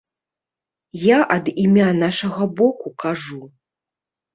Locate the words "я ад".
1.01-1.53